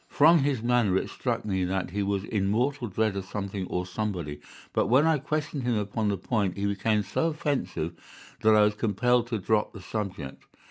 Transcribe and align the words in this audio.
From 0.09 0.39
his 0.39 0.63
manner 0.63 0.97
it 0.97 1.11
struck 1.11 1.45
me 1.45 1.63
that 1.63 1.91
he 1.91 2.01
was 2.01 2.23
in 2.23 2.47
mortal 2.47 2.87
dread 2.87 3.15
of 3.15 3.23
something 3.23 3.67
or 3.67 3.85
somebody, 3.85 4.39
but 4.73 4.87
when 4.87 5.05
I 5.05 5.19
questioned 5.19 5.61
him 5.61 5.75
upon 5.77 6.07
the 6.07 6.17
point 6.17 6.57
he 6.57 6.65
became 6.65 7.03
so 7.03 7.27
offensive 7.27 7.93
that 8.41 8.55
I 8.55 8.63
was 8.63 8.73
compelled 8.73 9.27
to 9.27 9.37
drop 9.37 9.73
the 9.73 9.81
subject. 9.83 10.43